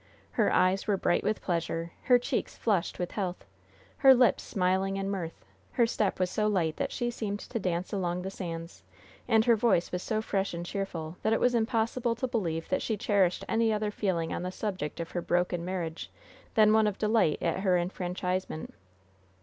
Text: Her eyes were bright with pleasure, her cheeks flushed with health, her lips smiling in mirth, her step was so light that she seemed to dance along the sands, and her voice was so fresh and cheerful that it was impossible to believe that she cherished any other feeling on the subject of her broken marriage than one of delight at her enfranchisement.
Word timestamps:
Her 0.31 0.51
eyes 0.51 0.87
were 0.87 0.97
bright 0.97 1.23
with 1.23 1.43
pleasure, 1.43 1.91
her 2.05 2.17
cheeks 2.17 2.57
flushed 2.57 2.97
with 2.97 3.11
health, 3.11 3.45
her 3.97 4.15
lips 4.15 4.41
smiling 4.41 4.97
in 4.97 5.11
mirth, 5.11 5.45
her 5.73 5.85
step 5.85 6.19
was 6.19 6.31
so 6.31 6.47
light 6.47 6.77
that 6.77 6.91
she 6.91 7.11
seemed 7.11 7.37
to 7.41 7.59
dance 7.59 7.93
along 7.93 8.23
the 8.23 8.31
sands, 8.31 8.81
and 9.27 9.45
her 9.45 9.55
voice 9.55 9.91
was 9.91 10.01
so 10.01 10.19
fresh 10.19 10.55
and 10.55 10.65
cheerful 10.65 11.17
that 11.21 11.33
it 11.33 11.39
was 11.39 11.53
impossible 11.53 12.15
to 12.15 12.27
believe 12.27 12.67
that 12.69 12.81
she 12.81 12.97
cherished 12.97 13.45
any 13.47 13.71
other 13.71 13.91
feeling 13.91 14.33
on 14.33 14.41
the 14.41 14.51
subject 14.51 14.99
of 14.99 15.11
her 15.11 15.21
broken 15.21 15.63
marriage 15.63 16.09
than 16.55 16.73
one 16.73 16.87
of 16.87 16.97
delight 16.97 17.37
at 17.39 17.59
her 17.59 17.77
enfranchisement. 17.77 18.73